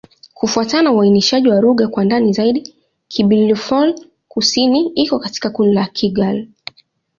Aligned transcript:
Kufuatana 0.33 0.81
na 0.83 0.91
uainishaji 0.91 1.47
wa 1.47 1.61
lugha 1.61 1.87
kwa 1.87 2.05
ndani 2.05 2.33
zaidi, 2.33 2.75
Kibirifor-Kusini 3.07 4.91
iko 4.95 5.19
katika 5.19 5.49
kundi 5.49 5.73
la 5.75 5.85
Kigur. 5.87 6.43